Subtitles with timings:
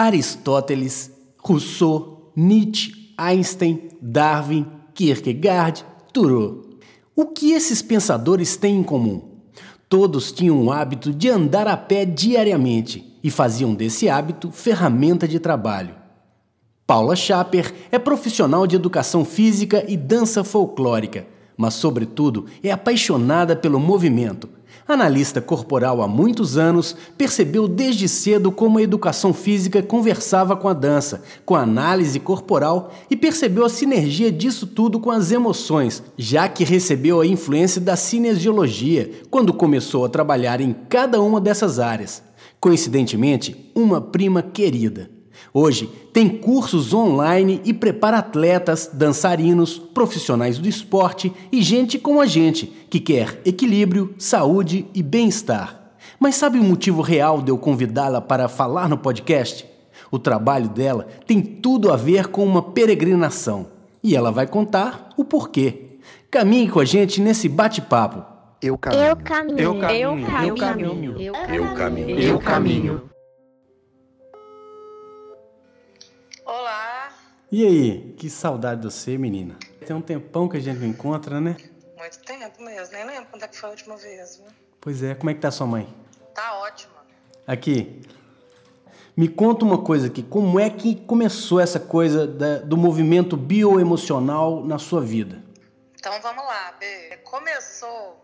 [0.00, 6.62] Aristóteles, Rousseau, Nietzsche, Einstein, Darwin, Kierkegaard, Thoreau.
[7.14, 9.20] O que esses pensadores têm em comum?
[9.90, 15.38] Todos tinham o hábito de andar a pé diariamente e faziam desse hábito ferramenta de
[15.38, 15.94] trabalho.
[16.86, 21.26] Paula Schaper é profissional de educação física e dança folclórica,
[21.58, 24.48] mas, sobretudo, é apaixonada pelo movimento
[24.92, 30.72] Analista corporal há muitos anos, percebeu desde cedo como a educação física conversava com a
[30.72, 36.48] dança, com a análise corporal e percebeu a sinergia disso tudo com as emoções, já
[36.48, 42.22] que recebeu a influência da cinesiologia quando começou a trabalhar em cada uma dessas áreas.
[42.58, 45.19] Coincidentemente, uma prima querida.
[45.52, 52.26] Hoje tem cursos online e prepara atletas, dançarinos, profissionais do esporte e gente como a
[52.26, 55.92] gente que quer equilíbrio, saúde e bem-estar.
[56.18, 59.66] Mas sabe o motivo real de eu convidá-la para falar no podcast?
[60.10, 63.66] O trabalho dela tem tudo a ver com uma peregrinação
[64.02, 65.98] e ela vai contar o porquê.
[66.30, 68.24] Caminhe com a gente nesse bate-papo.
[68.62, 69.02] Eu caminho.
[69.02, 69.58] Eu caminho.
[69.58, 70.26] Eu caminho.
[70.40, 71.20] Eu caminho.
[71.20, 72.20] Eu caminho.
[72.20, 73.02] Eu caminho.
[73.02, 73.09] Olá,
[77.50, 79.56] E aí, que saudade de você, menina.
[79.84, 81.56] Tem um tempão que a gente não encontra, né?
[81.96, 84.46] muito tempo mesmo, nem lembro quando é que foi a última vez, viu?
[84.80, 85.94] Pois é, como é que tá sua mãe?
[86.34, 86.94] Tá ótima.
[87.46, 88.00] Aqui,
[89.14, 94.64] me conta uma coisa aqui, como é que começou essa coisa da- do movimento bioemocional
[94.64, 95.42] na sua vida?
[95.98, 97.18] Então vamos lá, B.
[97.18, 98.18] Começou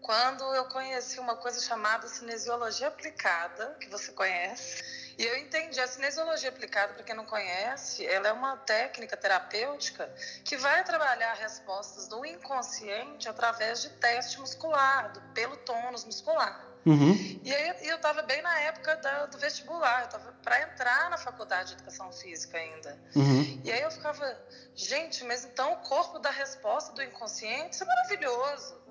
[0.00, 4.84] quando eu conheci uma coisa chamada cinesiologia aplicada, que você conhece.
[5.16, 10.12] E eu entendi, a cinesiologia aplicada, para quem não conhece, ela é uma técnica terapêutica
[10.44, 16.72] que vai trabalhar respostas do inconsciente através de teste muscular, do, pelo tônus muscular.
[16.86, 21.08] Uhum, E aí eu estava bem na época da- do vestibular, eu estava para entrar
[21.08, 22.98] na faculdade de educação física ainda.
[23.16, 24.38] uhum, E aí eu ficava,
[24.74, 28.82] gente, mas então o corpo dá resposta do inconsciente, isso é maravilhoso.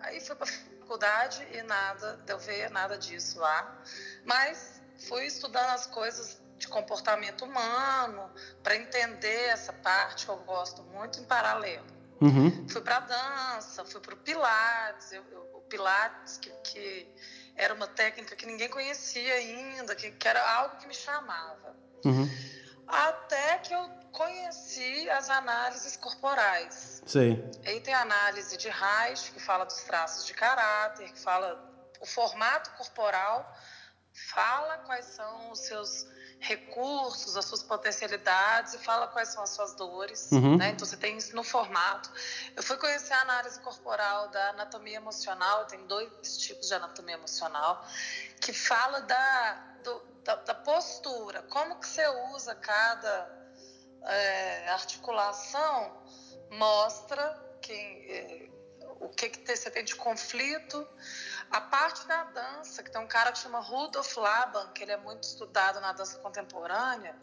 [0.00, 3.76] Aí fui para faculdade e nada, deu ver nada disso lá.
[4.24, 8.32] Mas fui estudando as coisas de comportamento humano
[8.62, 11.86] para entender essa parte que eu gosto muito em paralelo.
[12.20, 15.12] uhum, Fui para dança, fui para o Pilates.
[15.12, 17.14] Eu, eu- o Pilates, que, que
[17.54, 21.76] era uma técnica que ninguém conhecia ainda, que, que era algo que me chamava.
[22.04, 22.28] uhum.
[22.86, 27.02] Até que eu conheci as análises corporais.
[27.06, 27.44] Sei.
[27.66, 31.62] Aí tem a análise de Reich, que fala dos traços de caráter, que fala
[32.00, 33.46] o formato corporal,
[34.26, 36.06] fala quais são os seus
[36.40, 40.30] recursos, as suas potencialidades e fala quais são as suas dores.
[40.30, 40.56] Uhum.
[40.56, 40.70] né?
[40.70, 42.10] Então você tem isso no formato.
[42.56, 47.84] Eu fui conhecer a análise corporal da anatomia emocional, tem dois tipos de anatomia emocional,
[48.40, 53.36] que fala da, do- da, da postura, como que você usa cada
[54.04, 56.04] é, articulação
[56.50, 58.48] mostra quem, é,
[59.00, 60.86] o que, que você tem de conflito.
[61.50, 64.96] A parte da dança, que tem um cara que chama Rudolf Laban, que ele é
[64.98, 67.16] muito estudado na dança contemporânea,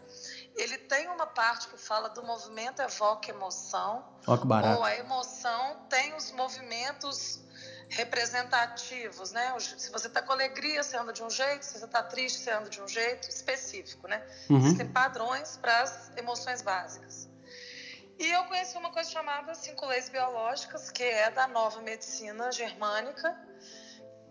[0.55, 4.79] ele tem uma parte que fala do movimento evoca emoção, Ó que barato.
[4.79, 7.45] ou a emoção tem os movimentos
[7.89, 9.55] representativos, né?
[9.59, 12.51] Se você está com alegria, você anda de um jeito, se você está triste, você
[12.51, 14.25] anda de um jeito específico, né?
[14.49, 14.57] Uhum.
[14.57, 17.29] Existem padrões para as emoções básicas.
[18.17, 23.37] E eu conheci uma coisa chamada cinco leis biológicas, que é da nova medicina germânica,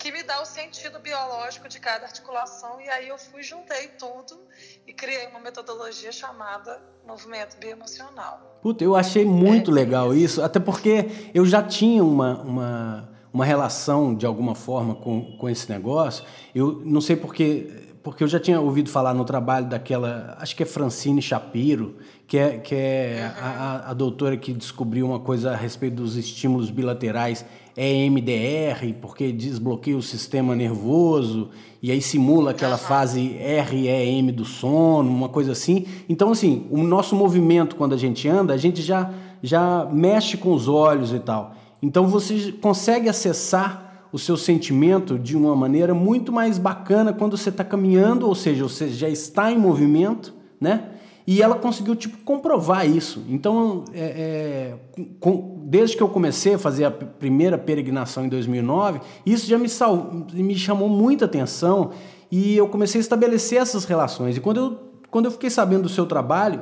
[0.05, 2.79] que me dá o sentido biológico de cada articulação.
[2.79, 4.39] E aí eu fui, juntei tudo
[4.87, 8.59] e criei uma metodologia chamada movimento bioemocional.
[8.61, 14.15] Puta, eu achei muito legal isso, até porque eu já tinha uma, uma, uma relação,
[14.15, 16.23] de alguma forma, com, com esse negócio.
[16.55, 20.63] Eu não sei porque, porque eu já tinha ouvido falar no trabalho daquela, acho que
[20.63, 25.53] é Francine Shapiro, que é, que é a, a, a doutora que descobriu uma coisa
[25.53, 31.49] a respeito dos estímulos bilaterais, é EMDR, porque desbloqueia o sistema nervoso,
[31.83, 35.87] e aí simula aquela fase REM do sono, uma coisa assim.
[36.07, 39.11] Então, assim, o nosso movimento, quando a gente anda, a gente já,
[39.43, 41.57] já mexe com os olhos e tal.
[41.83, 43.84] Então, você consegue acessar
[44.15, 48.63] o seu sentimento de uma maneira muito mais bacana quando você está caminhando, ou seja,
[48.63, 50.91] você já está em movimento, né?
[51.27, 53.25] E ela conseguiu, tipo, comprovar isso.
[53.29, 54.75] Então, é, é,
[55.19, 59.69] com- desde que eu comecei a fazer a primeira peregrinação em 2009, isso já me,
[59.69, 61.91] sal, me chamou muita atenção
[62.31, 64.37] e eu comecei a estabelecer essas relações.
[64.37, 64.79] E quando eu,
[65.15, 66.61] quando eu fiquei sabendo do seu trabalho,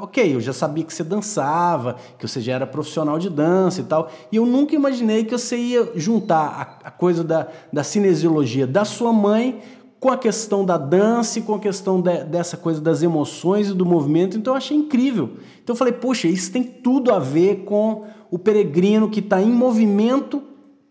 [0.00, 3.84] ok, eu já sabia que você dançava, que você já era profissional de dança e
[3.84, 8.66] tal, e eu nunca imaginei que você ia juntar a, a coisa da, da cinesiologia
[8.66, 9.60] da sua mãe
[10.00, 13.74] com a questão da dança e com a questão de, dessa coisa das emoções e
[13.74, 15.32] do movimento, então eu achei incrível.
[15.62, 19.50] Então eu falei, poxa, isso tem tudo a ver com o peregrino que está em
[19.50, 20.42] movimento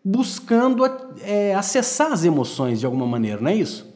[0.06, 0.84] buscando
[1.24, 3.89] é, acessar as emoções de alguma maneira, não é isso?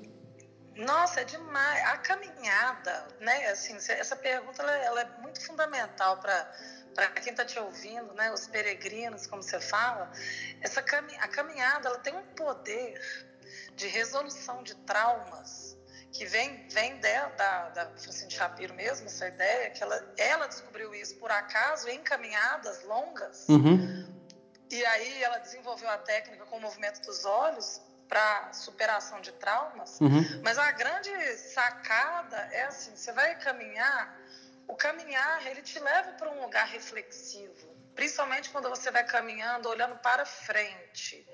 [0.86, 1.84] Nossa, é demais.
[1.86, 3.48] A caminhada, né?
[3.48, 6.52] Assim, essa pergunta ela, ela é muito fundamental para
[6.94, 10.12] para quem está te ouvindo, né, os peregrinos, como você fala,
[10.62, 13.02] essa cami a caminhada ela tem um poder
[13.76, 15.76] de resolução de traumas
[16.12, 20.94] que vem, vem dela, da, da Francine Shapiro mesmo, essa ideia, que ela, ela descobriu
[20.94, 23.50] isso por acaso em caminhadas longas.
[23.50, 24.08] Uhum.
[24.70, 30.00] E aí ela desenvolveu a técnica com o movimento dos olhos para superação de traumas.
[30.00, 30.42] Uhum.
[30.44, 34.18] Mas a grande sacada é assim, você vai caminhar,
[34.68, 39.96] o caminhar ele te leva para um lugar reflexivo, principalmente quando você vai caminhando olhando
[39.98, 41.26] para frente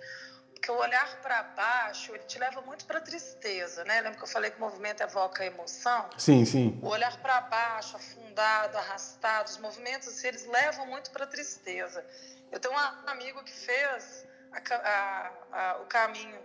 [0.61, 4.01] que o olhar para baixo ele te leva muito para tristeza, né?
[4.01, 6.09] Lembra que eu falei que o movimento evoca a emoção?
[6.17, 6.79] Sim, sim.
[6.83, 12.05] O olhar para baixo, afundado, arrastado, os movimentos eles levam muito para tristeza.
[12.51, 16.39] Eu tenho um amigo que fez a, a, a, o caminho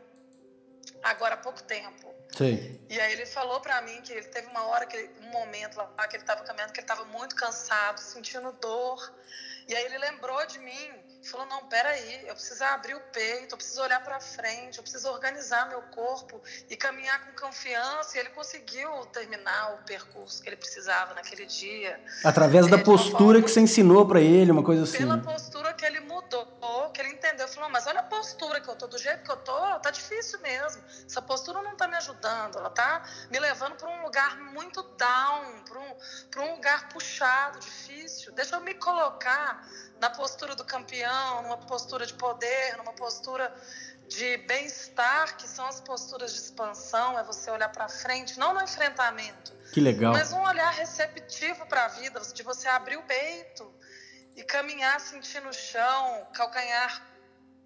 [1.03, 2.15] agora há pouco tempo.
[2.37, 2.81] Sim.
[2.89, 6.09] E aí ele falou para mim que ele teve uma hora que um momento lá
[6.09, 9.15] que ele estava caminhando que ele estava muito cansado, sentindo dor.
[9.69, 13.57] E aí ele lembrou de mim falou: não, peraí, eu preciso abrir o peito, eu
[13.57, 18.17] preciso olhar para frente, eu preciso organizar meu corpo e caminhar com confiança.
[18.17, 22.01] E ele conseguiu terminar o percurso que ele precisava naquele dia.
[22.25, 24.99] Através é, da postura que você ensinou para ele, uma coisa assim.
[24.99, 27.49] Pela postura que ele mudou, que ele entendeu.
[27.49, 30.41] Falou: mas olha a postura que eu tô, do jeito que eu tô, tá difícil
[30.41, 30.83] mesmo.
[31.07, 35.65] Essa postura não tá me ajudando, ela tá me levando para um lugar muito down,
[35.65, 38.33] para um, um lugar puxado, difícil.
[38.33, 39.67] Deixa eu me colocar
[40.01, 43.55] na postura do campeão, numa postura de poder, numa postura
[44.09, 48.63] de bem-estar, que são as posturas de expansão, é você olhar para frente, não no
[48.63, 49.53] enfrentamento.
[49.73, 50.13] Que legal.
[50.13, 53.73] Mas um olhar receptivo para a vida, de você abrir o peito
[54.37, 57.14] e caminhar sentindo o chão, calcanhar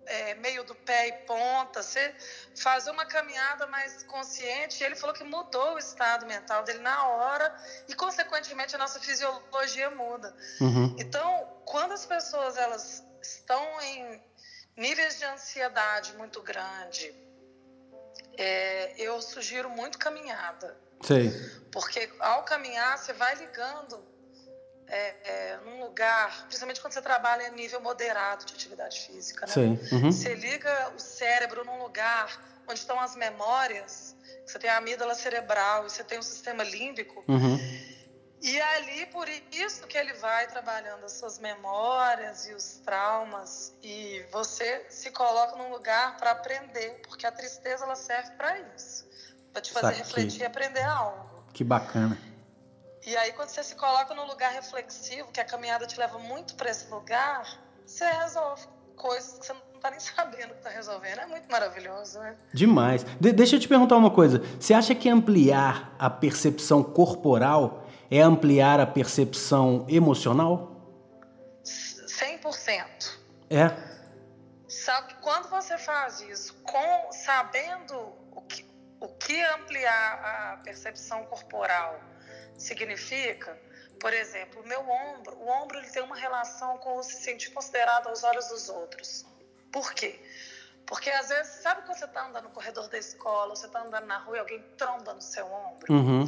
[0.09, 2.15] é, meio do pé e ponta, você
[2.57, 4.83] fazer uma caminhada mais consciente.
[4.83, 7.55] E ele falou que mudou o estado mental dele na hora
[7.87, 10.35] e, consequentemente, a nossa fisiologia muda.
[10.61, 10.97] Uhum.
[10.99, 14.23] Então, quando as pessoas elas estão em
[14.77, 17.15] níveis de ansiedade muito grande,
[18.37, 20.77] é, eu sugiro muito caminhada.
[21.03, 21.31] Sei.
[21.71, 24.08] Porque ao caminhar, você vai ligando
[24.89, 29.53] é, é, num lugar, principalmente quando você trabalha em nível moderado de atividade física, né?
[29.53, 29.79] Sim.
[29.93, 30.13] Uhum.
[30.13, 34.15] Você liga o cérebro num lugar onde estão as memórias,
[34.47, 37.25] você tem a amígdala cerebral, você tem o sistema límbico.
[37.29, 37.59] Uhum.
[38.41, 43.75] E é ali, por isso que ele vai trabalhando as suas memórias e os traumas,
[43.83, 49.07] e você se coloca num lugar para aprender, porque a tristeza ela serve para isso,
[49.53, 51.45] para te fazer refletir e aprender algo.
[51.53, 52.17] Que bacana.
[53.09, 56.55] E aí, quando você se coloca num lugar reflexivo, que a caminhada te leva muito
[56.57, 57.43] para esse lugar,
[57.87, 61.21] você resolve coisas que você não está nem sabendo que está resolvendo.
[61.21, 62.37] É muito maravilhoso, né?
[62.53, 63.05] Demais.
[63.19, 64.43] De deixa eu te perguntar uma coisa.
[64.61, 70.77] Você acha que ampliar a percepção corporal é ampliar a percepção emocional?
[71.65, 73.17] 100%.
[73.49, 73.71] É.
[74.69, 78.67] Só que quando você faz isso com sabendo o que,
[79.01, 81.99] o que ampliar a percepção corporal
[82.59, 83.59] significa,
[84.01, 87.51] por exemplo, o meu ombro, o ombro ele tem uma relação com o se sentir
[87.51, 89.25] considerado aos olhos dos outros.
[89.73, 90.21] Por quê?
[90.87, 94.07] Porque às vezes, sabe quando você está andando no corredor da escola, você está andando
[94.07, 95.93] na rua e alguém tromba no seu ombro?
[95.93, 96.25] Uhum.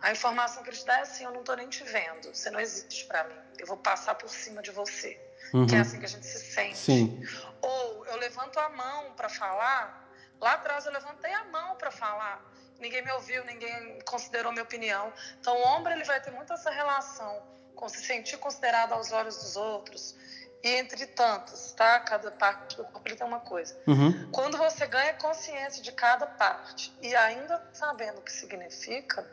[0.00, 2.50] A informação que ele te dá é assim: eu não estou nem te vendo, você
[2.50, 5.20] não existe para mim, eu vou passar por cima de você.
[5.52, 5.66] Uhum.
[5.66, 6.78] Que é assim que a gente se sente.
[6.78, 7.22] Sim.
[7.60, 12.47] Ou eu levanto a mão para falar, lá atrás eu levantei a mão para falar
[12.78, 15.12] ninguém me ouviu, ninguém considerou minha opinião.
[15.40, 17.42] Então, o ombro ele vai ter muito essa relação
[17.74, 20.16] com se sentir considerado aos olhos dos outros.
[20.62, 22.00] E entre tantas, tá?
[22.00, 23.80] Cada parte do corpo tem uma coisa.
[23.86, 24.28] Uhum.
[24.32, 29.24] Quando você ganha consciência de cada parte e ainda sabendo o que significa,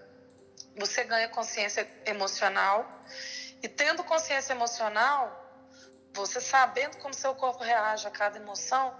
[0.77, 2.87] você ganha consciência emocional.
[3.63, 5.43] E tendo consciência emocional,
[6.13, 8.93] você sabendo como seu corpo reage a cada emoção,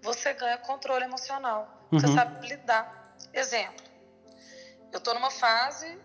[0.00, 1.68] você ganha controle emocional.
[1.92, 2.00] Uhum.
[2.00, 3.14] Você sabe lidar.
[3.34, 3.85] Exemplo,
[4.96, 5.98] eu estou numa fase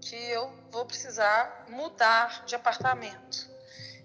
[0.00, 3.46] que eu vou precisar mudar de apartamento.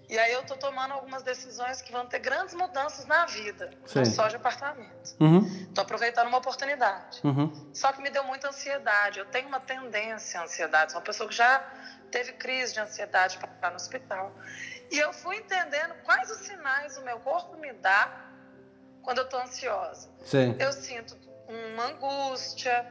[0.06, 4.00] E aí eu estou tomando algumas decisões que vão ter grandes mudanças na vida, Sim.
[4.00, 5.02] não só de apartamento.
[5.02, 5.66] Estou uhum.
[5.78, 7.20] aproveitando uma oportunidade.
[7.24, 7.70] Uhum.
[7.72, 9.18] Só que me deu muita ansiedade.
[9.18, 10.92] Eu tenho uma tendência à ansiedade.
[10.92, 11.58] Sou uma pessoa que já
[12.10, 14.30] teve crise de ansiedade para estar no hospital.
[14.90, 18.26] E eu fui entendendo quais os sinais o meu corpo me dá
[19.02, 20.10] quando eu estou ansiosa.
[20.22, 20.54] Sim.
[20.58, 21.16] Eu sinto
[21.48, 22.86] uma angústia,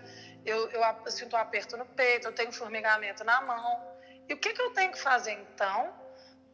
[0.45, 3.93] eu, eu, eu sinto um aperto no peito, eu tenho formigamento na mão.
[4.27, 5.93] E o que, que eu tenho que fazer então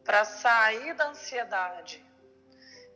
[0.04, 2.04] para sair da ansiedade?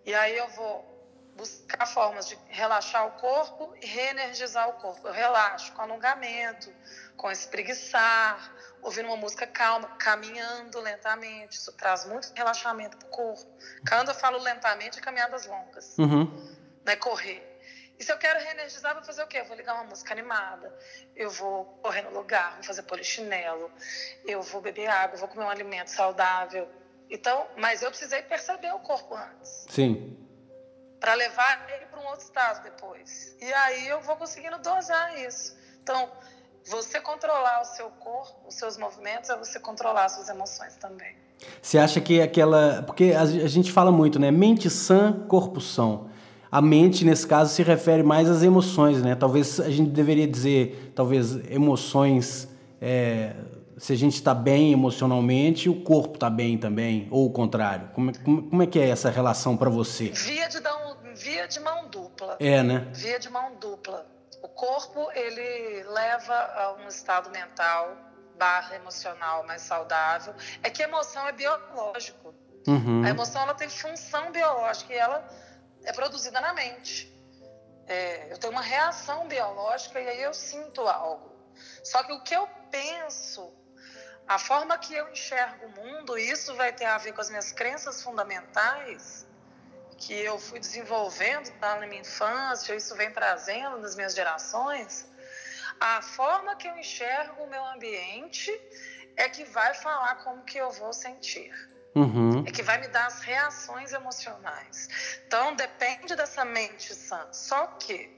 [0.04, 0.94] E aí eu vou
[1.36, 5.06] buscar formas de relaxar o corpo e reenergizar o corpo.
[5.06, 6.72] Eu relaxo com alongamento,
[7.16, 11.56] com espreguiçar, ouvindo uma música calma, caminhando lentamente.
[11.56, 13.50] Isso traz muito relaxamento para o corpo.
[13.88, 15.96] Quando eu falo lentamente, é caminhadas longas.
[15.98, 16.24] Uhum.
[16.84, 17.53] Não é correr.
[17.98, 19.38] E se eu quero reenergizar, vou fazer o quê?
[19.38, 20.74] Eu vou ligar uma música animada,
[21.14, 23.70] eu vou correr no lugar, vou fazer polichinelo,
[24.26, 26.68] eu vou beber água, vou comer um alimento saudável.
[27.08, 29.66] Então, mas eu precisei perceber o corpo antes.
[29.70, 30.18] Sim.
[30.98, 33.36] Para levar ele para um outro estado depois.
[33.40, 35.56] E aí eu vou conseguindo dosar isso.
[35.82, 36.10] Então,
[36.64, 41.14] você controlar o seu corpo, os seus movimentos, é você controlar as suas emoções também.
[41.60, 42.82] Você acha que aquela.
[42.82, 44.30] Porque a gente fala muito, né?
[44.30, 46.10] Mente sã, corpo são.
[46.54, 49.16] A mente, nesse caso, se refere mais às emoções, né?
[49.16, 52.49] Talvez a gente deveria dizer, talvez, emoções.
[52.80, 53.34] É,
[53.76, 57.90] se a gente está bem emocionalmente, o corpo está bem também, ou o contrário.
[57.92, 60.11] Como, como, como é que é essa relação para você?
[60.11, 62.37] Via de, um, via de mão dupla.
[62.38, 62.87] É, né?
[62.92, 64.06] Via de mão dupla.
[64.40, 67.96] O corpo, ele leva a um estado mental
[68.38, 70.32] barra emocional mais saudável.
[70.62, 72.32] É que a emoção é biológico.
[72.68, 73.02] Uhum.
[73.04, 75.28] A emoção ela tem função biológica e ela
[75.85, 77.12] é produzida na mente.
[77.87, 81.35] É, eu tenho uma reação biológica e aí eu sinto algo.
[81.83, 83.53] Só que o que eu penso,
[84.26, 87.53] a forma que eu enxergo o mundo, isso vai ter a ver com as minhas
[87.53, 89.26] crenças fundamentais
[89.97, 95.07] que eu fui desenvolvendo tá, na minha infância, isso vem trazendo nas minhas gerações.
[95.81, 98.50] A forma que eu enxergo o meu ambiente
[99.17, 101.53] é que vai falar como que eu vou sentir.
[101.94, 102.44] Uhum.
[102.46, 104.88] É que vai me dar as reações emocionais.
[105.26, 107.28] Então, depende dessa mente sã.
[107.32, 108.10] Só que,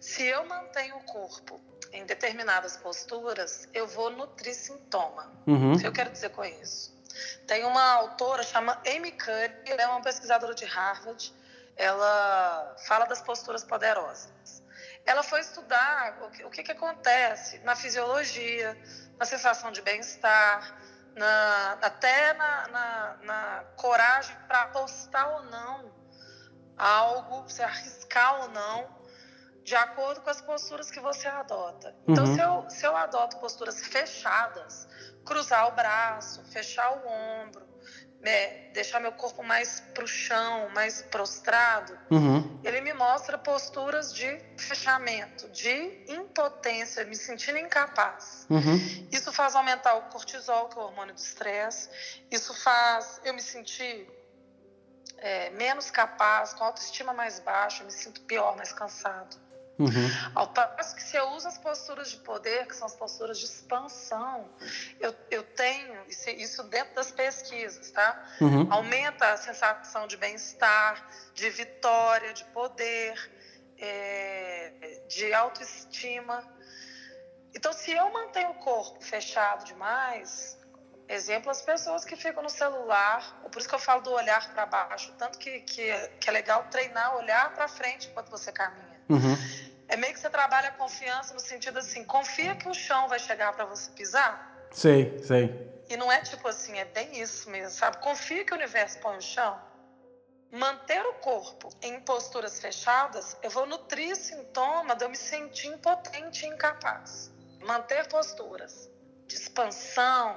[0.00, 1.60] se eu mantenho o corpo
[1.92, 5.32] em determinadas posturas, eu vou nutrir sintoma.
[5.46, 5.72] Uhum.
[5.72, 6.96] O que eu quero dizer com isso?
[7.46, 11.34] Tem uma autora chama Amy Cuddy, ela é uma pesquisadora de Harvard.
[11.76, 14.62] Ela fala das posturas poderosas.
[15.06, 18.76] Ela foi estudar o que, o que, que acontece na fisiologia,
[19.18, 20.76] na sensação de bem-estar,
[21.18, 25.92] na, até na, na, na coragem para apostar ou não
[26.78, 28.88] algo, se arriscar ou não,
[29.64, 31.94] de acordo com as posturas que você adota.
[32.06, 32.34] Então, Uhum.
[32.34, 34.88] se, eu, se eu adoto posturas fechadas,
[35.26, 37.67] cruzar o braço, fechar o ombro,
[38.20, 42.60] né, deixar meu corpo mais para o chão, mais prostrado, Uhum.
[42.64, 44.26] ele me mostra posturas de
[44.58, 48.46] fechamento, de impotência, me sentindo incapaz.
[48.50, 49.08] Uhum.
[49.12, 51.88] Isso faz aumentar o cortisol, que é o hormônio do estresse.
[52.30, 54.08] Isso faz eu me sentir
[55.18, 59.36] é, menos capaz, com autoestima mais baixa, eu me sinto pior, mais cansado.
[59.78, 60.10] Uhum.
[60.34, 63.44] Ao passo que se eu uso as posturas de poder, que são as posturas de
[63.44, 64.50] expansão,
[64.98, 68.20] eu, eu tenho isso, dentro das pesquisas, tá?
[68.40, 68.66] Uhum.
[68.72, 73.14] Aumenta a sensação de bem-estar, de vitória, de poder,
[73.78, 76.44] é, de autoestima.
[77.54, 80.58] Então, se eu mantenho o corpo fechado demais,
[81.08, 84.66] exemplo, as pessoas que ficam no celular, por isso que eu falo do olhar para
[84.66, 88.98] baixo, tanto que, que, que é legal treinar olhar para frente enquanto você caminha.
[89.08, 89.67] Uhum.
[89.88, 93.18] É meio que você trabalha a confiança no sentido assim, confia que o chão vai
[93.18, 94.68] chegar para você pisar.
[94.70, 95.82] Sei, sei.
[95.88, 97.96] E não é tipo assim, é bem isso mesmo, sabe?
[97.98, 99.58] Confia que o universo põe o chão.
[100.52, 106.44] Manter o corpo em posturas fechadas, eu vou nutrir sintoma de eu me sentir impotente
[106.44, 107.30] e incapaz.
[107.66, 108.90] Manter posturas
[109.26, 110.36] de expansão,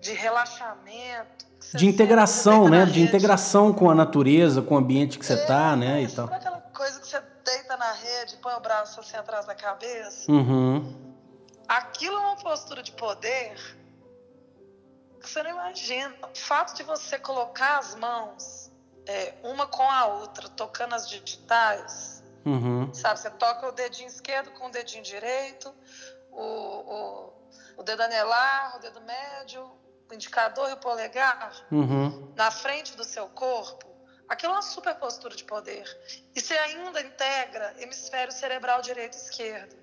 [0.00, 1.46] de relaxamento.
[1.74, 2.86] De integração, né?
[2.86, 6.02] De integração com a natureza, com o ambiente que você tá, né?
[6.02, 6.38] E Sabe tal.
[6.38, 10.30] aquela coisa que você deita na rede, põe o braço assim atrás da cabeça?
[10.30, 11.14] Uhum.
[11.68, 13.54] Aquilo é uma postura de poder
[15.20, 16.14] que você não imagina.
[16.32, 18.70] O fato de você colocar as mãos
[19.06, 22.92] é, uma com a outra, tocando as digitais, Uhum.
[22.94, 23.20] sabe?
[23.20, 25.74] Você toca o dedinho esquerdo com o dedinho direito,
[26.32, 27.32] o, o,
[27.76, 29.70] o dedo anelar, o dedo médio,
[30.10, 32.32] o indicador e o polegar Uhum.
[32.34, 33.89] na frente do seu corpo.
[34.30, 35.84] Aquilo é uma super postura de poder.
[36.36, 39.74] E você ainda integra hemisfério cerebral direito e esquerdo.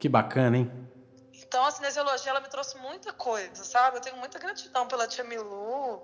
[0.00, 0.88] Que bacana, hein?
[1.32, 3.98] Então, a cinesiologia, ela me trouxe muita coisa, sabe?
[3.98, 6.02] Eu tenho muita gratidão pela tia Milu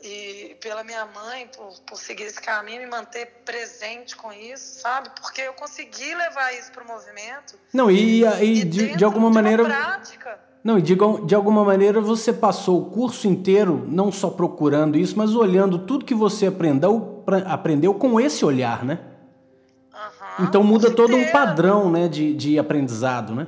[0.00, 5.10] e pela minha mãe por, por seguir esse caminho e manter presente com isso, sabe?
[5.10, 7.58] Porque eu consegui levar isso para o movimento.
[7.72, 9.62] Não, e, e de, dentro de alguma uma maneira.
[9.62, 10.40] prática.
[10.64, 14.96] Não, e de, al- de alguma maneira você passou o curso inteiro não só procurando
[14.96, 19.00] isso, mas olhando tudo que você aprendeu, aprendeu com esse olhar, né?
[19.92, 20.46] Aham.
[20.46, 23.46] então muda todo um padrão né, de, de aprendizado, né?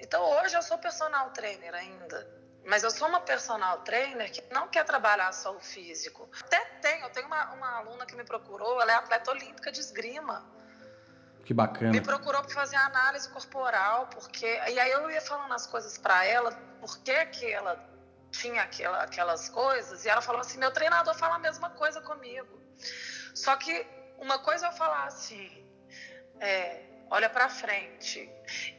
[0.00, 2.42] Então hoje eu sou personal trainer ainda.
[2.64, 6.28] Mas eu sou uma personal trainer que não quer trabalhar só o físico.
[6.44, 9.80] Até tenho, eu tenho uma, uma aluna que me procurou, ela é atleta olímpica de
[9.80, 10.44] esgrima.
[11.44, 11.90] Que bacana.
[11.90, 14.46] Me procurou para fazer análise corporal, porque.
[14.46, 17.78] E aí eu ia falando as coisas para ela, por que, que ela
[18.30, 22.60] tinha aquela, aquelas coisas, e ela falou assim: meu treinador fala a mesma coisa comigo.
[23.34, 23.86] Só que
[24.18, 25.50] uma coisa é eu falar assim,
[26.40, 28.30] é, olha para frente.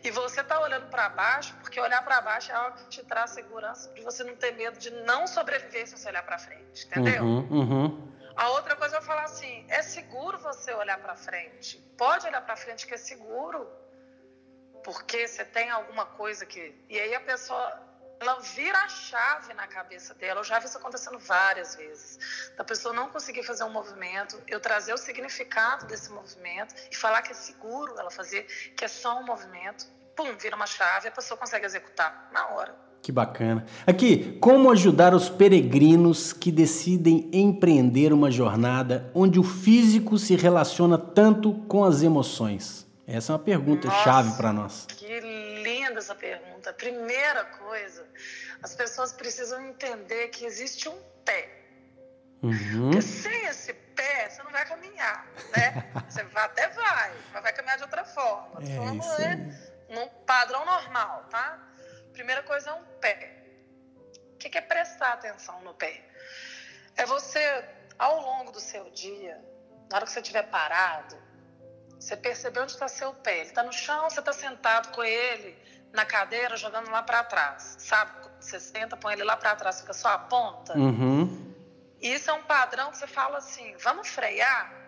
[0.04, 3.32] E você está olhando para baixo, porque olhar para baixo é algo que te traz
[3.32, 7.24] segurança de você não ter medo de não sobreviver se você olhar para frente, entendeu?
[7.24, 8.14] Uhum, uhum.
[8.36, 11.78] A outra coisa é eu falar assim, é seguro você olhar para frente.
[11.98, 13.70] Pode olhar para frente que é seguro.
[14.84, 16.76] Porque você tem alguma coisa que.
[16.90, 17.82] E aí a pessoa
[18.20, 20.40] ela vira a chave na cabeça dela.
[20.40, 22.52] Eu já vi isso acontecendo várias vezes.
[22.56, 27.22] Da pessoa não conseguir fazer um movimento, eu trazer o significado desse movimento e falar
[27.22, 28.44] que é seguro ela fazer,
[28.78, 29.86] que é só um movimento.
[30.16, 32.93] Pum, vira uma chave a pessoa consegue executar na hora.
[33.04, 33.66] Que bacana.
[33.86, 40.98] Aqui, como ajudar os peregrinos que decidem empreender uma jornada onde o físico se relaciona
[40.98, 42.88] tanto com as emoções?
[43.06, 44.86] Essa é uma pergunta Nossa, chave para nós.
[44.88, 46.72] Que linda essa pergunta.
[46.72, 48.06] Primeira coisa,
[48.62, 50.96] as pessoas precisam entender que existe um
[51.26, 51.50] pé.
[52.42, 52.92] Uhum.
[52.92, 55.92] Porque sem esse pé, você não vai caminhar, né?
[56.10, 58.62] você até vai, mas vai caminhar de outra forma.
[58.62, 59.60] É, Vamos né?
[59.90, 61.73] num padrão normal, tá?
[62.14, 63.44] Primeira coisa é um pé.
[64.34, 66.04] O que é prestar atenção no pé?
[66.96, 67.66] É você,
[67.98, 69.44] ao longo do seu dia,
[69.90, 71.18] na hora que você estiver parado,
[72.00, 73.40] você perceber onde está seu pé.
[73.40, 75.58] Ele está no chão, você está sentado com ele
[75.92, 77.78] na cadeira, jogando lá para trás.
[77.80, 78.12] Sabe?
[78.40, 80.78] Você senta, põe ele lá para trás, fica só a ponta.
[80.78, 81.54] Uhum.
[82.02, 84.83] Isso é um padrão que você fala assim: vamos frear?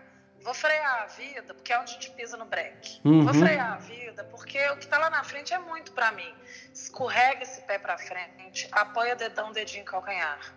[0.46, 3.02] Vou frear a vida, porque é onde a gente pisa no break.
[3.04, 3.26] Uhum.
[3.26, 6.32] Vou frear a vida, porque o que está lá na frente é muito para mim.
[6.72, 10.54] Escorrega esse pé para frente, apoia dedão, dedinho, calcanhar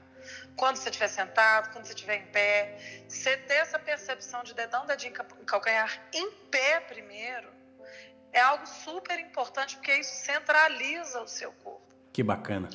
[0.56, 3.04] quando você estiver sentado, quando você estiver em pé.
[3.08, 5.14] Você ter essa percepção de dedão, dedinho
[5.46, 7.48] calcanhar em pé primeiro
[8.30, 11.94] é algo super importante porque isso centraliza o seu corpo.
[12.12, 12.68] Que bacana.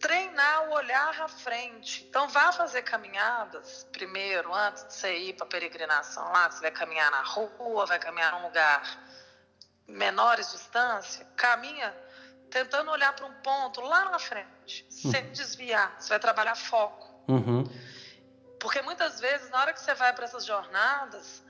[0.00, 2.04] Treinar o olhar à frente.
[2.08, 6.50] Então, vá fazer caminhadas primeiro, antes de você ir para a peregrinação lá.
[6.50, 8.82] Você vai caminhar na rua, vai caminhar num lugar
[9.86, 11.26] menores distância.
[11.36, 11.94] Caminha
[12.50, 15.10] tentando olhar para um ponto lá na frente, uhum.
[15.12, 15.94] sem desviar.
[15.98, 17.08] Você vai trabalhar foco.
[17.28, 17.64] Uhum.
[18.58, 21.42] Porque muitas vezes, na hora que você vai para essas jornadas,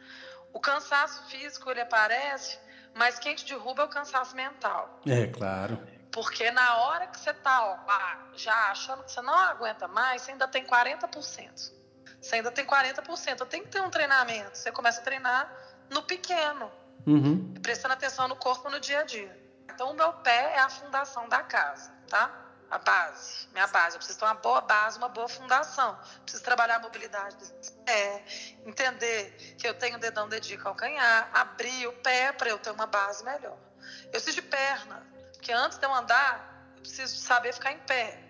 [0.52, 2.58] o cansaço físico ele aparece,
[2.94, 5.00] mas quem te derruba é o cansaço mental.
[5.06, 5.78] É, claro.
[6.12, 10.32] Porque na hora que você está lá, já achando que você não aguenta mais, você
[10.32, 11.72] ainda tem 40%.
[12.20, 13.46] Você ainda tem 40%.
[13.46, 14.58] Tem que ter um treinamento.
[14.58, 15.50] Você começa a treinar
[15.88, 16.70] no pequeno,
[17.06, 17.54] uhum.
[17.62, 19.38] prestando atenção no corpo no dia a dia.
[19.72, 22.30] Então, o meu pé é a fundação da casa, tá?
[22.70, 23.96] A base, minha base.
[23.96, 25.90] Eu preciso ter uma boa base, uma boa fundação.
[25.90, 28.24] Eu preciso trabalhar a mobilidade do pé,
[28.64, 33.24] entender que eu tenho dedão, dedinho, calcanhar, abrir o pé para eu ter uma base
[33.24, 33.56] melhor.
[34.04, 35.02] Eu preciso de perna,
[35.40, 38.22] porque antes de eu andar, eu preciso saber ficar em pé.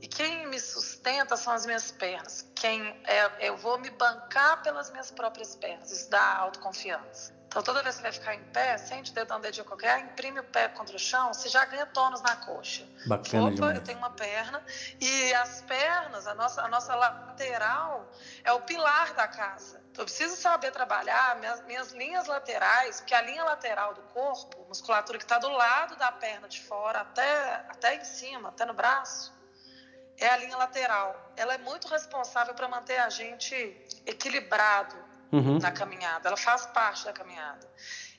[0.00, 2.48] E quem me sustenta são as minhas pernas.
[2.54, 5.90] Quem é, eu vou me bancar pelas minhas próprias pernas.
[5.90, 7.36] Isso dá autoconfiança.
[7.48, 10.38] Então, toda vez que você vai ficar em pé, sente o dedão dedinho qualquer, imprime
[10.38, 12.86] o pé contra o chão, você já ganha tônus na coxa.
[13.06, 13.76] Bacana Opa, demais.
[13.78, 14.62] eu tenho uma perna.
[15.00, 18.08] E as pernas, a nossa, a nossa lateral,
[18.44, 19.82] é o pilar da casa.
[19.98, 24.64] Então, eu preciso saber trabalhar minhas, minhas linhas laterais, porque a linha lateral do corpo,
[24.68, 28.72] musculatura que está do lado da perna de fora, até, até em cima, até no
[28.72, 29.34] braço,
[30.16, 31.32] é a linha lateral.
[31.36, 33.56] Ela é muito responsável para manter a gente
[34.06, 34.94] equilibrado
[35.32, 35.58] uhum.
[35.58, 37.68] na caminhada, ela faz parte da caminhada.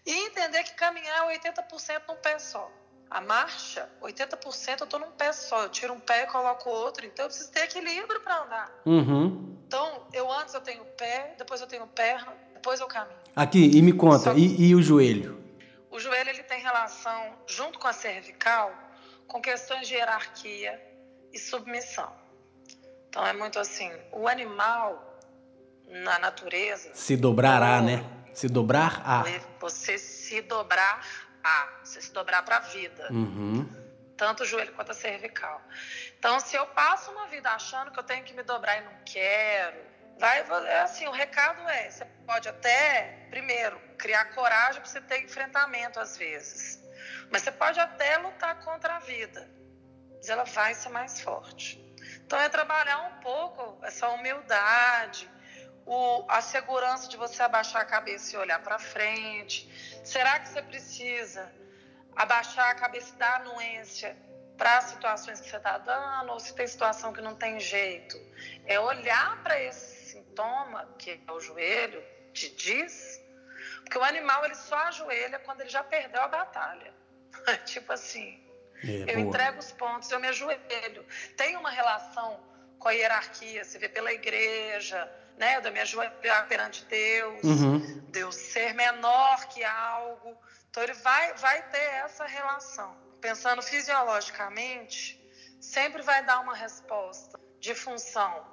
[0.05, 2.69] E entender que caminhar é 80% num pé só.
[3.09, 5.63] A marcha, 80% eu estou num pé só.
[5.63, 7.05] Eu tiro um pé e coloco outro.
[7.05, 8.71] Então eu preciso ter equilíbrio para andar.
[8.85, 9.57] Uhum.
[9.65, 13.17] Então, eu antes eu tenho pé, depois eu tenho perna, depois eu caminho.
[13.35, 15.43] Aqui, e me conta, e, e o joelho?
[15.91, 18.73] O joelho ele tem relação, junto com a cervical,
[19.27, 20.81] com questões de hierarquia
[21.31, 22.11] e submissão.
[23.07, 25.21] Então é muito assim, o animal
[25.87, 26.91] na natureza.
[26.93, 28.03] Se dobrará, né?
[28.33, 29.23] Se dobrar a.
[29.59, 31.79] Você se dobrar a.
[31.83, 33.07] Você se dobrar para a vida.
[33.11, 33.67] Uhum.
[34.17, 35.61] Tanto o joelho quanto a cervical.
[36.17, 38.93] Então, se eu passo uma vida achando que eu tenho que me dobrar e não
[39.05, 39.77] quero,
[40.19, 45.23] vai, é assim, o recado é, você pode até, primeiro, criar coragem para você ter
[45.23, 46.83] enfrentamento às vezes.
[47.31, 49.49] Mas você pode até lutar contra a vida.
[50.17, 51.79] Mas ela vai ser mais forte.
[52.25, 55.29] Então é trabalhar um pouco essa humildade,
[55.89, 59.67] o, a segurança de você abaixar a cabeça e olhar para frente?
[60.03, 61.51] Será que você precisa
[62.15, 64.15] abaixar a cabeça e dar anuência
[64.55, 66.31] para as situações que você está dando?
[66.31, 68.15] Ou se tem situação que não tem jeito?
[68.67, 73.19] É olhar para esse sintoma, que é o joelho, te diz,
[73.81, 76.93] porque o animal ele só ajoelha quando ele já perdeu a batalha.
[77.65, 78.39] tipo assim,
[78.83, 79.19] é, eu boa.
[79.21, 81.03] entrego os pontos, eu me ajoelho.
[81.35, 82.47] Tem uma relação
[82.77, 85.59] com a hierarquia, você vê pela igreja, né?
[85.63, 88.03] Eu me ajoelhar perante Deus, uhum.
[88.09, 90.37] Deus ser menor que algo.
[90.69, 92.93] Então ele vai, vai ter essa relação.
[93.21, 95.17] Pensando fisiologicamente,
[95.59, 98.45] sempre vai dar uma resposta de função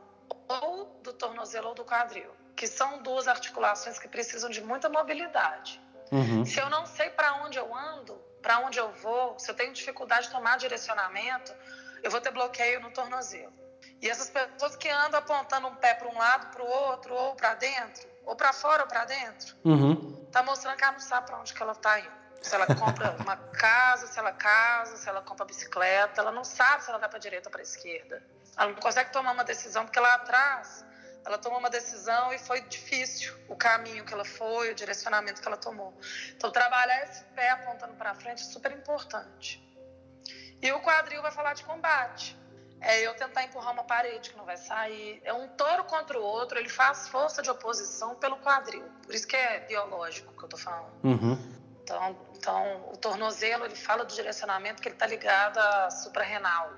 [0.48, 5.80] ou do tornozelo ou do quadril, que são duas articulações que precisam de muita mobilidade.
[6.12, 6.44] Uhum.
[6.44, 9.72] Se eu não sei para onde eu ando, para onde eu vou, se eu tenho
[9.72, 11.52] dificuldade de tomar direcionamento,
[12.00, 13.52] eu vou ter bloqueio no tornozelo.
[14.00, 17.34] E essas pessoas que andam apontando um pé para um lado, para o outro, ou
[17.34, 20.26] para dentro, ou para fora ou para dentro, uhum.
[20.30, 22.26] tá mostrando que ela não sabe para onde que ela está indo.
[22.42, 26.84] Se ela compra uma casa, se ela casa, se ela compra bicicleta, ela não sabe
[26.84, 28.22] se ela vai para direita ou para esquerda.
[28.56, 30.84] Ela não consegue tomar uma decisão porque lá atrás
[31.26, 35.48] ela tomou uma decisão e foi difícil o caminho que ela foi, o direcionamento que
[35.48, 35.92] ela tomou.
[36.36, 39.60] Então, trabalhar esse pé apontando para frente é super importante.
[40.62, 42.38] E o quadril vai falar de combate.
[42.80, 45.20] É eu tentar empurrar uma parede que não vai sair.
[45.24, 48.84] É um touro contra o outro, ele faz força de oposição pelo quadril.
[49.04, 50.92] Por isso que é biológico que eu tô falando.
[51.02, 51.56] Uhum.
[51.82, 56.70] Então, então, o tornozelo, ele fala do direcionamento que ele está ligado à suprarrenal.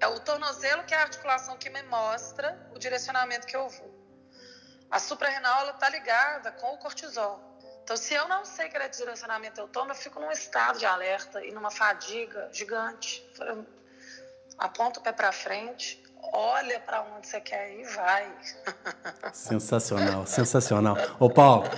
[0.00, 3.94] É o tornozelo que é a articulação que me mostra o direcionamento que eu vou.
[4.90, 7.40] A suprarrenal está ligada com o cortisol.
[7.82, 10.86] Então, se eu não sei que é direcionamento eu tomo, eu fico num estado de
[10.86, 13.22] alerta e numa fadiga gigante.
[14.58, 18.26] Aponta o pé para frente, olha para onde você quer ir e vai.
[19.32, 20.96] Sensacional, sensacional.
[21.18, 21.68] Ô, Paulo,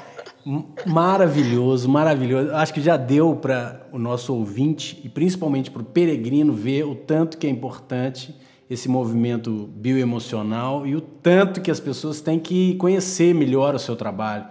[0.87, 2.55] maravilhoso, maravilhoso.
[2.55, 6.95] Acho que já deu para o nosso ouvinte e principalmente para o peregrino ver o
[6.95, 12.75] tanto que é importante esse movimento bioemocional e o tanto que as pessoas têm que
[12.77, 14.49] conhecer melhor o seu trabalho.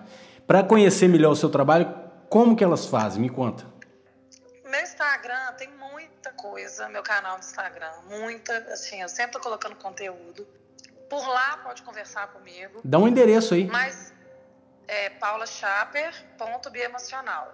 [0.47, 1.93] Para conhecer melhor o seu trabalho,
[2.29, 3.21] como que elas fazem?
[3.21, 3.65] Me conta.
[4.69, 5.84] Meu Instagram tem muita
[6.49, 10.47] coisa, meu canal no Instagram, muita, assim, eu sempre tô colocando conteúdo.
[11.09, 12.79] Por lá pode conversar comigo.
[12.83, 13.65] Dá um endereço aí.
[13.65, 14.13] Mas
[14.87, 17.51] é paulachaper.bioemocional.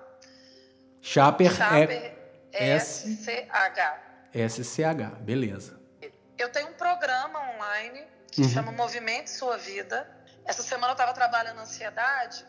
[1.01, 2.17] Chaper, Chaper
[2.53, 3.99] é S-C-H.
[4.33, 5.79] S-C-H, beleza.
[6.37, 8.49] Eu tenho um programa online que uhum.
[8.49, 10.09] chama Movimento Sua Vida.
[10.45, 12.45] Essa semana eu estava trabalhando ansiedade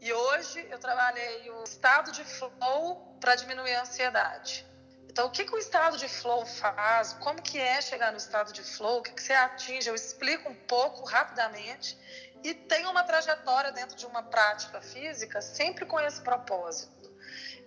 [0.00, 4.64] e hoje eu trabalhei o estado de flow para diminuir a ansiedade.
[5.12, 7.12] Então, o que, que o estado de flow faz?
[7.20, 9.00] Como que é chegar no estado de flow?
[9.00, 9.86] O que, que você atinge?
[9.86, 11.98] Eu explico um pouco rapidamente
[12.42, 17.12] e tem uma trajetória dentro de uma prática física sempre com esse propósito.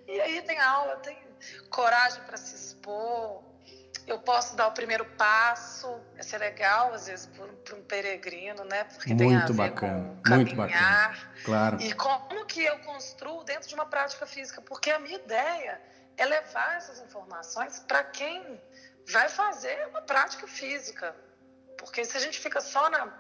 [0.08, 1.16] E aí tem aula, tem
[1.70, 3.44] coragem para se expor,
[4.08, 8.86] eu posso dar o primeiro passo, vai ser legal, às vezes, para um peregrino, né?
[8.86, 11.18] Porque muito tem a ver bacana, muito bacana.
[11.44, 11.80] Claro.
[11.80, 14.62] E como que eu construo dentro de uma prática física?
[14.62, 15.80] Porque a minha ideia
[16.18, 18.62] é levar essas informações para quem
[19.08, 21.16] vai fazer uma prática física.
[21.78, 23.12] Porque se a gente fica só na,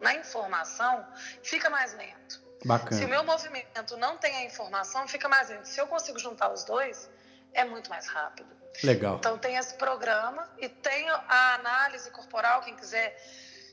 [0.00, 1.06] na informação,
[1.42, 2.42] fica mais lento.
[2.64, 2.98] Bacana.
[2.98, 5.66] Se o meu movimento não tem a informação, fica mais lento.
[5.66, 7.10] Se eu consigo juntar os dois,
[7.52, 8.48] é muito mais rápido.
[8.82, 9.16] Legal.
[9.16, 13.16] Então tem esse programa e tem a análise corporal, quem quiser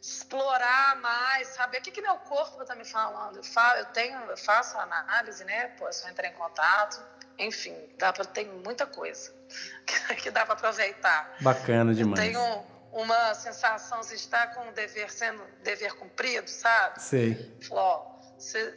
[0.01, 3.37] explorar mais, saber o que, que meu corpo está me falando.
[3.37, 5.67] Eu, falo, eu, tenho, eu faço análise, né?
[5.77, 6.99] Pô, é só entrar em contato.
[7.37, 9.31] Enfim, dá pra, tem muita coisa
[10.21, 11.37] que dá para aproveitar.
[11.41, 12.19] Bacana demais.
[12.19, 17.01] Eu tenho uma sensação de estar com o dever sendo dever cumprido, sabe?
[17.01, 17.57] Sei.
[17.61, 18.75] Falou, ó, você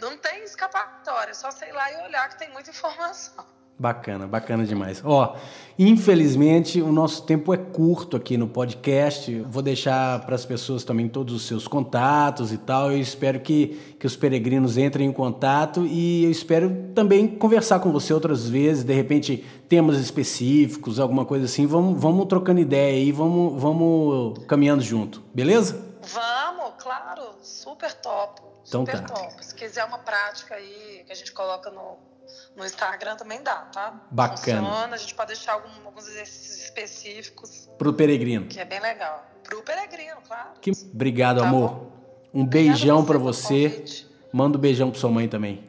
[0.00, 3.51] não tem escapatória, é só sei lá e olhar que tem muita informação.
[3.78, 5.02] Bacana, bacana demais.
[5.04, 5.34] Ó,
[5.78, 9.40] infelizmente o nosso tempo é curto aqui no podcast.
[9.40, 12.92] Vou deixar para as pessoas também todos os seus contatos e tal.
[12.92, 17.90] Eu espero que, que os peregrinos entrem em contato e eu espero também conversar com
[17.90, 21.66] você outras vezes, de repente temas específicos, alguma coisa assim.
[21.66, 25.92] Vamos, vamos trocando ideia aí, vamos, vamos caminhando junto, beleza?
[26.02, 28.42] Vamos, claro, super top.
[28.68, 29.14] Então super tá.
[29.14, 29.44] top.
[29.44, 32.11] Se quiser uma prática aí que a gente coloca no
[32.56, 34.00] no Instagram também dá, tá?
[34.10, 34.68] Bacana.
[34.68, 37.70] Funciona, a gente pode deixar algum, alguns exercícios específicos.
[37.78, 38.46] Pro peregrino.
[38.46, 39.24] Que é bem legal.
[39.42, 40.50] Pro peregrino, claro.
[40.60, 40.70] Que...
[40.92, 41.70] Obrigado, tá amor.
[41.70, 41.92] Bom.
[42.34, 43.84] Um beijão para você.
[44.32, 45.68] Manda um beijão pra sua mãe também.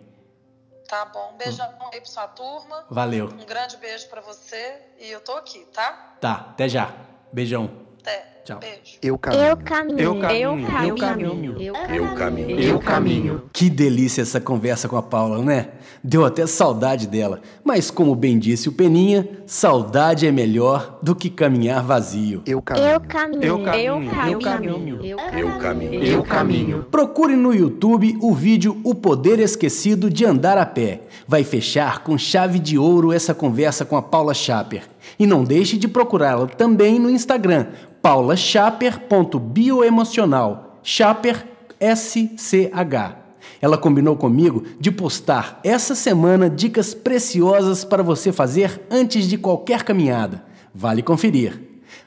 [0.87, 1.31] Tá bom.
[1.33, 2.85] Um beijão aí pra sua turma.
[2.89, 3.27] Valeu.
[3.27, 6.15] Um grande beijo para você e eu tô aqui, tá?
[6.21, 6.93] Tá, até já.
[7.31, 7.69] Beijão.
[7.99, 8.32] Até.
[8.43, 8.59] Tchau.
[8.59, 8.99] Beijo.
[9.01, 9.39] Eu caminho.
[9.39, 9.99] Eu caminho.
[9.99, 10.75] Eu caminho.
[10.77, 11.59] Eu Eu caminho.
[11.89, 12.59] Eu caminho.
[12.59, 13.41] Eu caminho.
[13.53, 15.69] Que delícia essa conversa com a Paula, né?
[16.03, 17.39] Deu até saudade dela.
[17.63, 22.41] Mas como bem disse o Peninha, saudade é melhor do que caminhar vazio.
[22.45, 22.85] Eu caminho.
[22.85, 23.43] Eu caminho.
[23.43, 24.03] Eu caminho.
[24.03, 25.05] Eu Eu caminho.
[25.05, 26.03] Eu caminho.
[26.03, 26.83] Eu caminho.
[26.91, 31.03] Procure no YouTube o vídeo O Poder Esquecido de Andar a Pé.
[31.25, 34.83] Vai fechar com chave de ouro essa conversa com a Paula Schaper.
[35.17, 37.67] E não deixe de procurá-la também no Instagram,
[38.03, 40.79] paulaschaper.bioemocional.
[40.83, 41.47] Chaper
[41.79, 43.23] SCH.
[43.61, 49.83] Ela combinou comigo de postar essa semana dicas preciosas para você fazer antes de qualquer
[49.83, 50.43] caminhada.
[50.75, 51.61] Vale conferir.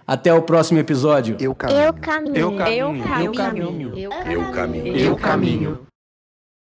[0.07, 1.39] Até o próximo episódio.
[1.41, 1.81] Eu caminho.
[1.81, 2.37] Eu caminho.
[2.37, 3.03] Eu caminho.
[3.19, 3.97] Eu caminho.
[3.97, 4.11] Eu
[4.53, 4.97] caminho.
[4.97, 5.79] Eu caminho.